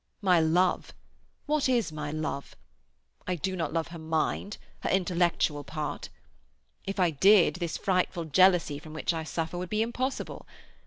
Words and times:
My 0.23 0.39
love—what 0.39 1.69
is 1.69 1.91
my 1.91 2.09
love? 2.09 2.55
I 3.27 3.35
do 3.35 3.55
not 3.55 3.71
love 3.71 3.89
her 3.89 3.99
mind, 3.99 4.57
her 4.79 4.89
intellectual 4.89 5.63
part. 5.63 6.09
If 6.87 6.99
I 6.99 7.11
did, 7.11 7.57
this 7.57 7.77
frightful 7.77 8.25
jealousy 8.25 8.79
from 8.79 8.93
which 8.93 9.13
I 9.13 9.23
suffer 9.23 9.59
would 9.59 9.69
be 9.69 9.83
impossible. 9.83 10.47